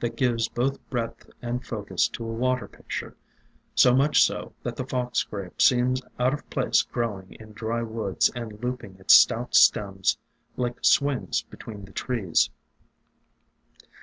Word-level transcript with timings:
that 0.00 0.14
gives 0.14 0.46
both 0.46 0.78
breadth 0.90 1.30
and 1.40 1.64
focus 1.64 2.06
to 2.06 2.22
a 2.22 2.26
water 2.30 2.68
picture, 2.68 3.16
so 3.74 3.96
much 3.96 4.22
so 4.22 4.52
that 4.62 4.76
the 4.76 4.84
Fox 4.84 5.22
Grape 5.22 5.62
seems 5.62 6.02
out 6.18 6.34
of 6.34 6.50
place 6.50 6.82
growing 6.82 7.32
in 7.40 7.54
dry 7.54 7.80
woods 7.80 8.30
and 8.36 8.62
looping 8.62 8.96
its 8.98 9.14
stout 9.14 9.54
stems 9.54 10.18
like 10.58 10.84
swings 10.84 11.40
between 11.44 11.86
the 11.86 11.92
trees. 11.92 12.50